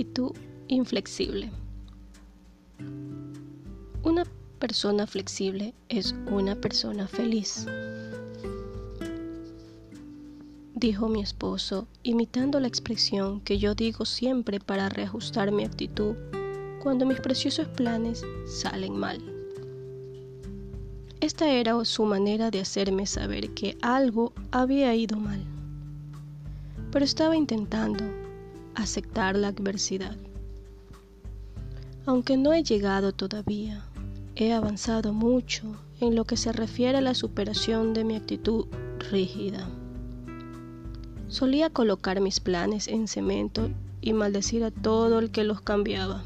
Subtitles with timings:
[0.00, 0.32] Actitud
[0.68, 1.50] inflexible.
[4.02, 4.24] Una
[4.58, 7.66] persona flexible es una persona feliz,
[10.74, 16.14] dijo mi esposo, imitando la expresión que yo digo siempre para reajustar mi actitud
[16.82, 19.20] cuando mis preciosos planes salen mal.
[21.20, 25.44] Esta era su manera de hacerme saber que algo había ido mal,
[26.90, 28.19] pero estaba intentando
[28.82, 30.16] aceptar la adversidad.
[32.06, 33.84] Aunque no he llegado todavía,
[34.36, 38.66] he avanzado mucho en lo que se refiere a la superación de mi actitud
[39.10, 39.68] rígida.
[41.28, 46.22] Solía colocar mis planes en cemento y maldecir a todo el que los cambiaba.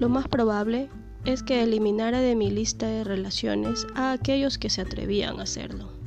[0.00, 0.88] Lo más probable
[1.24, 5.97] es que eliminara de mi lista de relaciones a aquellos que se atrevían a hacerlo.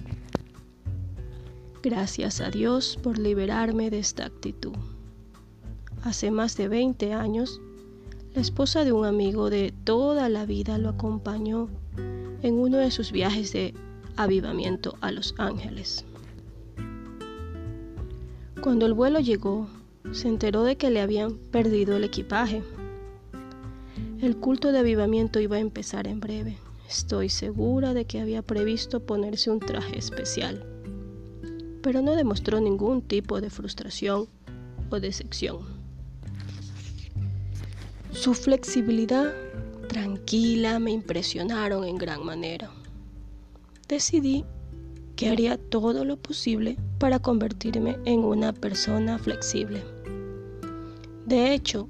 [1.83, 4.73] Gracias a Dios por liberarme de esta actitud.
[6.03, 7.59] Hace más de 20 años,
[8.35, 11.69] la esposa de un amigo de toda la vida lo acompañó
[12.43, 13.73] en uno de sus viajes de
[14.15, 16.05] avivamiento a Los Ángeles.
[18.61, 19.67] Cuando el vuelo llegó,
[20.11, 22.61] se enteró de que le habían perdido el equipaje.
[24.21, 26.59] El culto de avivamiento iba a empezar en breve.
[26.88, 30.70] Estoy segura de que había previsto ponerse un traje especial
[31.81, 34.27] pero no demostró ningún tipo de frustración
[34.89, 35.59] o decepción.
[38.11, 39.33] Su flexibilidad
[39.88, 42.69] tranquila me impresionaron en gran manera.
[43.88, 44.45] Decidí
[45.15, 49.83] que haría todo lo posible para convertirme en una persona flexible.
[51.25, 51.88] De hecho,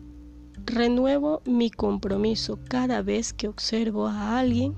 [0.66, 4.76] renuevo mi compromiso cada vez que observo a alguien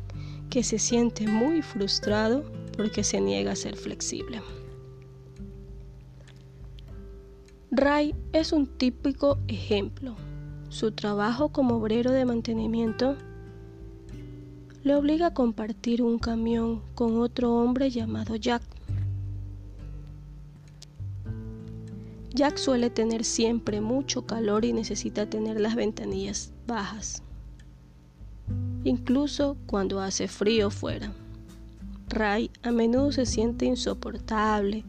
[0.49, 2.43] que se siente muy frustrado
[2.77, 4.41] porque se niega a ser flexible.
[7.75, 10.15] Ray es un típico ejemplo.
[10.69, 13.15] Su trabajo como obrero de mantenimiento
[14.83, 18.61] le obliga a compartir un camión con otro hombre llamado Jack.
[22.35, 27.23] Jack suele tener siempre mucho calor y necesita tener las ventanillas bajas,
[28.83, 31.11] incluso cuando hace frío fuera.
[32.07, 34.83] Ray a menudo se siente insoportable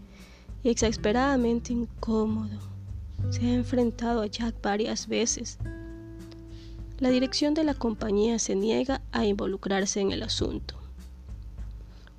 [0.63, 2.74] y exasperadamente incómodo
[3.31, 5.59] se ha enfrentado a Jack varias veces.
[6.99, 10.77] La dirección de la compañía se niega a involucrarse en el asunto.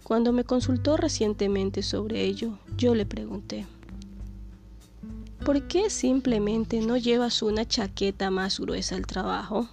[0.03, 3.65] Cuando me consultó recientemente sobre ello, yo le pregunté,
[5.43, 9.67] ¿por qué simplemente no llevas una chaqueta más gruesa al trabajo?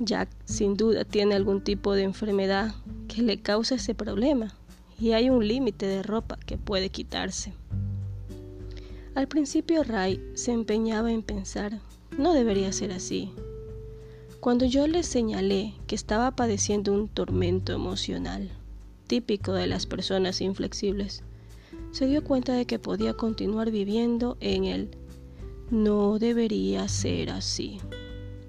[0.00, 2.74] Jack sin duda tiene algún tipo de enfermedad
[3.06, 4.52] que le causa ese problema
[4.98, 7.52] y hay un límite de ropa que puede quitarse.
[9.14, 11.78] Al principio Ray se empeñaba en pensar,
[12.18, 13.30] no debería ser así.
[14.40, 18.50] Cuando yo le señalé que estaba padeciendo un tormento emocional,
[19.06, 21.22] típico de las personas inflexibles,
[21.92, 24.90] se dio cuenta de que podía continuar viviendo en él.
[25.70, 27.78] no debería ser así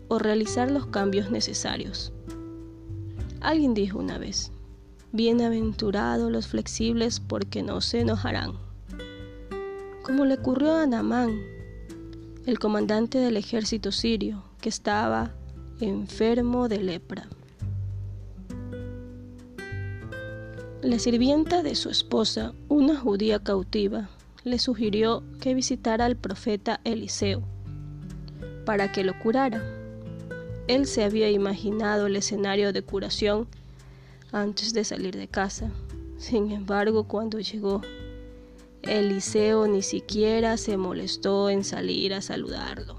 [0.07, 2.11] o realizar los cambios necesarios.
[3.39, 4.51] Alguien dijo una vez,
[5.11, 8.64] bienaventurados los flexibles porque no se enojarán
[10.05, 11.41] como le ocurrió a Namán,
[12.45, 15.33] el comandante del ejército sirio, que estaba
[15.79, 17.27] enfermo de lepra.
[20.83, 24.09] La sirvienta de su esposa, una judía cautiva,
[24.43, 27.41] le sugirió que visitara al profeta Eliseo
[28.63, 29.63] para que lo curara.
[30.67, 33.47] Él se había imaginado el escenario de curación
[34.31, 35.71] antes de salir de casa.
[36.19, 37.81] Sin embargo, cuando llegó,
[38.87, 42.97] Eliseo ni siquiera se molestó en salir a saludarlo.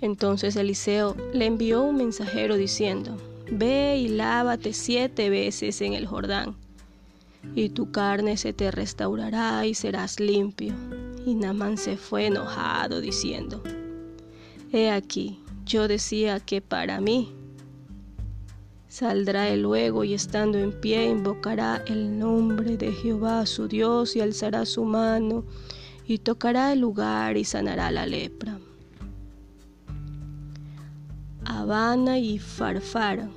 [0.00, 3.16] Entonces Eliseo le envió un mensajero diciendo,
[3.50, 6.56] Ve y lávate siete veces en el Jordán,
[7.54, 10.74] y tu carne se te restaurará y serás limpio.
[11.26, 13.62] Y Namán se fue enojado diciendo,
[14.72, 17.32] He aquí, yo decía que para mí
[18.94, 24.20] Saldrá él luego y estando en pie invocará el nombre de Jehová su Dios y
[24.20, 25.42] alzará su mano
[26.06, 28.56] y tocará el lugar y sanará la lepra.
[31.44, 33.28] Habana y Farfar,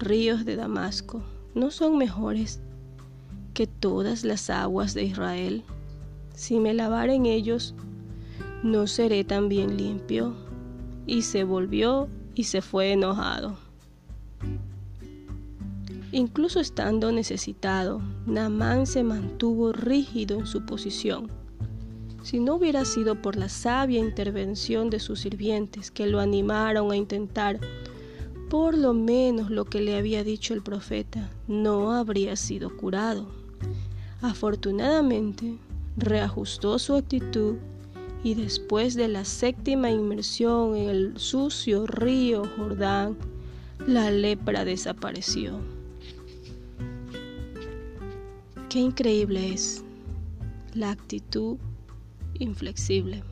[0.00, 1.22] ríos de Damasco,
[1.54, 2.60] ¿no son mejores
[3.52, 5.62] que todas las aguas de Israel?
[6.34, 7.76] Si me lavare en ellos,
[8.64, 10.34] ¿no seré también limpio?
[11.06, 13.63] Y se volvió y se fue enojado.
[16.14, 21.28] Incluso estando necesitado, Namán se mantuvo rígido en su posición.
[22.22, 26.96] Si no hubiera sido por la sabia intervención de sus sirvientes que lo animaron a
[26.96, 27.58] intentar
[28.48, 33.26] por lo menos lo que le había dicho el profeta, no habría sido curado.
[34.22, 35.58] Afortunadamente,
[35.96, 37.56] reajustó su actitud
[38.22, 43.16] y después de la séptima inmersión en el sucio río Jordán,
[43.84, 45.58] la lepra desapareció.
[48.74, 49.84] Qué increíble es
[50.74, 51.58] la actitud
[52.40, 53.22] inflexible.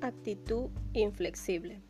[0.00, 1.82] Actitud inflexible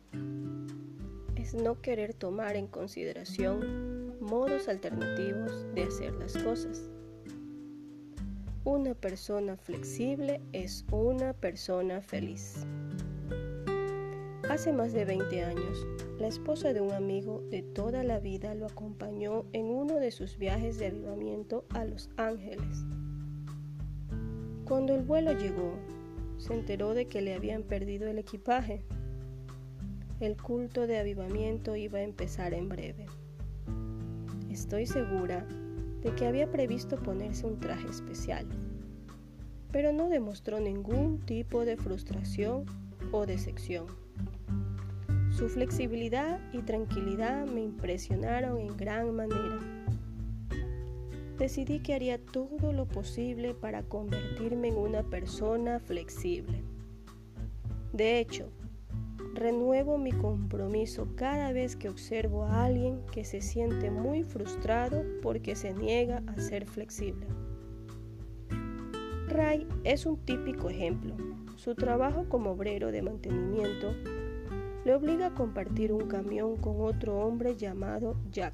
[1.55, 6.89] no querer tomar en consideración modos alternativos de hacer las cosas.
[8.63, 12.65] Una persona flexible es una persona feliz.
[14.49, 15.87] Hace más de 20 años,
[16.19, 20.37] la esposa de un amigo de toda la vida lo acompañó en uno de sus
[20.37, 22.85] viajes de avivamiento a Los Ángeles.
[24.65, 25.77] Cuando el vuelo llegó,
[26.37, 28.83] se enteró de que le habían perdido el equipaje.
[30.19, 33.05] El culto de avivamiento iba a empezar en breve.
[34.49, 35.45] Estoy segura
[36.01, 38.45] de que había previsto ponerse un traje especial,
[39.71, 42.65] pero no demostró ningún tipo de frustración
[43.11, 43.87] o decepción.
[45.31, 49.59] Su flexibilidad y tranquilidad me impresionaron en gran manera
[51.37, 56.61] decidí que haría todo lo posible para convertirme en una persona flexible.
[57.93, 58.49] De hecho,
[59.35, 65.55] renuevo mi compromiso cada vez que observo a alguien que se siente muy frustrado porque
[65.55, 67.27] se niega a ser flexible.
[69.27, 71.15] Ray es un típico ejemplo.
[71.57, 73.93] Su trabajo como obrero de mantenimiento
[74.85, 78.53] le obliga a compartir un camión con otro hombre llamado Jack.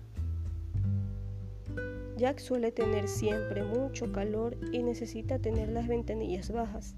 [2.17, 6.95] Jack suele tener siempre mucho calor y necesita tener las ventanillas bajas,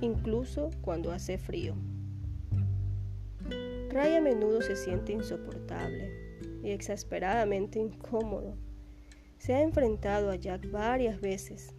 [0.00, 1.74] incluso cuando hace frío.
[3.90, 6.12] Ray a menudo se siente insoportable
[6.62, 8.56] y exasperadamente incómodo.
[9.38, 11.74] Se ha enfrentado a Jack varias veces.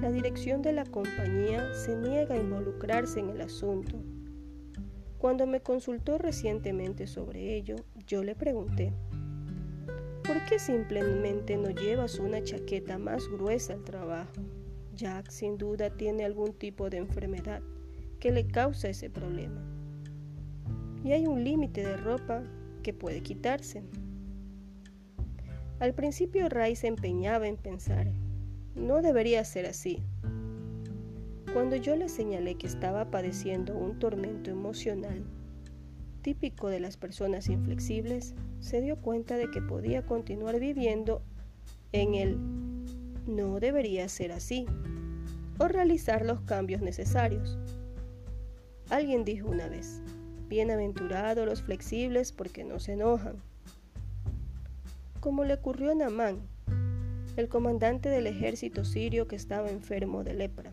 [0.00, 4.02] La dirección de la compañía se niega a involucrarse en el asunto.
[5.18, 7.76] Cuando me consultó recientemente sobre ello,
[8.06, 8.92] yo le pregunté,
[10.24, 14.32] ¿Por qué simplemente no llevas una chaqueta más gruesa al trabajo?
[14.94, 17.62] Jack sin duda tiene algún tipo de enfermedad
[18.18, 19.71] que le causa ese problema.
[21.04, 22.42] Y hay un límite de ropa
[22.82, 23.82] que puede quitarse.
[25.80, 28.06] Al principio Ray se empeñaba en pensar,
[28.74, 30.02] no debería ser así.
[31.52, 35.24] Cuando yo le señalé que estaba padeciendo un tormento emocional,
[36.22, 41.22] típico de las personas inflexibles, se dio cuenta de que podía continuar viviendo
[41.90, 42.38] en el
[43.26, 44.66] no debería ser así
[45.58, 47.58] o realizar los cambios necesarios.
[48.88, 50.00] Alguien dijo una vez,
[50.48, 53.36] bienaventurados los flexibles porque no se enojan.
[55.20, 56.40] Como le ocurrió a Namán,
[57.36, 60.72] el comandante del ejército sirio que estaba enfermo de lepra.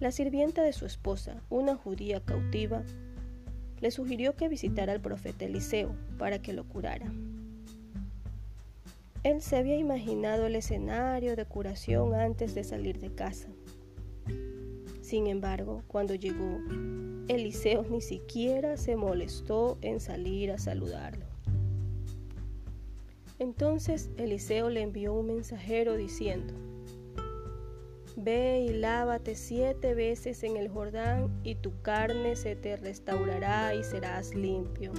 [0.00, 2.82] La sirvienta de su esposa, una judía cautiva,
[3.80, 7.12] le sugirió que visitara al profeta Eliseo para que lo curara.
[9.22, 13.48] Él se había imaginado el escenario de curación antes de salir de casa.
[15.12, 16.58] Sin embargo, cuando llegó,
[17.28, 21.26] Eliseo ni siquiera se molestó en salir a saludarlo.
[23.38, 26.54] Entonces Eliseo le envió un mensajero diciendo,
[28.16, 33.84] Ve y lávate siete veces en el Jordán y tu carne se te restaurará y
[33.84, 34.92] serás limpio.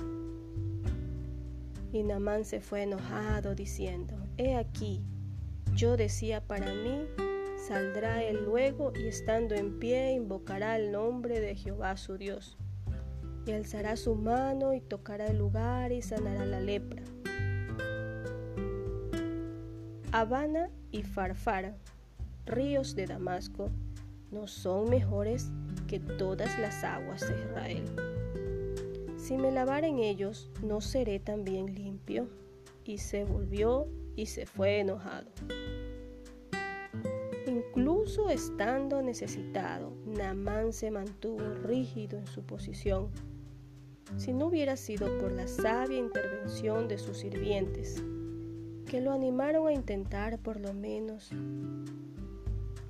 [1.91, 5.01] Y Namán se fue enojado diciendo, He aquí,
[5.73, 7.07] yo decía para mí,
[7.67, 12.57] saldrá él luego y estando en pie invocará el nombre de Jehová su Dios.
[13.45, 17.03] Y alzará su mano y tocará el lugar y sanará la lepra.
[20.11, 21.75] Habana y Farfara
[22.45, 23.69] ríos de Damasco
[24.31, 25.51] no son mejores
[25.87, 27.83] que todas las aguas de Israel.
[29.17, 32.27] Si me lavar en ellos, no seré también limpio.
[32.85, 35.31] Y se volvió y se fue enojado.
[38.13, 43.07] Incluso estando necesitado, Naamán se mantuvo rígido en su posición.
[44.17, 48.03] Si no hubiera sido por la sabia intervención de sus sirvientes,
[48.85, 51.31] que lo animaron a intentar por lo menos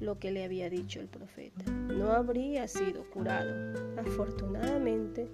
[0.02, 3.80] lo que le había dicho el profeta, no habría sido curado.
[3.98, 5.30] Afortunadamente,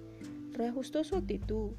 [0.52, 1.72] reajustó su actitud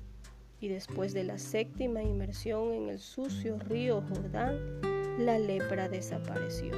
[0.59, 4.81] y después de la séptima inmersión en el sucio río Jordán,
[5.17, 6.73] la lepra desapareció.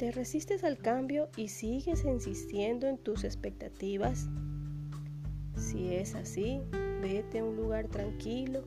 [0.00, 4.30] ¿Te resistes al cambio y sigues insistiendo en tus expectativas?
[5.54, 6.62] Si es así,
[7.02, 8.64] vete a un lugar tranquilo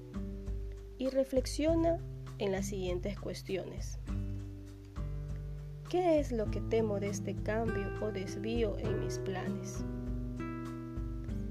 [0.99, 1.97] y reflexiona
[2.37, 3.97] en las siguientes cuestiones.
[5.89, 9.83] ¿Qué es lo que temo de este cambio o desvío en mis planes?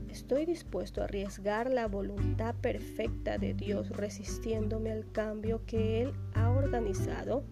[0.08, 6.50] ¿Estoy dispuesto a arriesgar la voluntad perfecta de Dios resistiéndome al cambio que Él ha
[6.50, 7.42] organizado?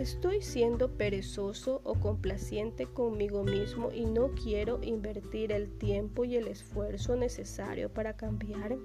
[0.00, 6.48] ¿Estoy siendo perezoso o complaciente conmigo mismo y no quiero invertir el tiempo y el
[6.48, 8.78] esfuerzo necesario para cambiar?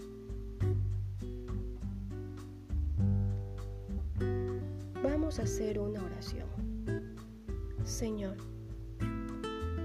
[5.01, 6.50] Vamos a hacer una oración.
[7.86, 8.36] Señor,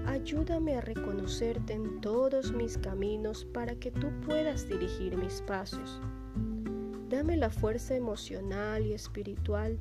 [0.07, 6.01] ayúdame a reconocerte en todos mis caminos para que tú puedas dirigir mis pasos.
[7.07, 9.79] Dame la fuerza emocional y espiritual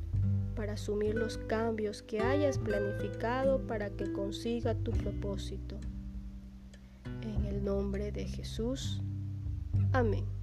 [0.61, 5.79] para asumir los cambios que hayas planificado para que consiga tu propósito.
[7.23, 9.01] En el nombre de Jesús.
[9.95, 10.40] Amén.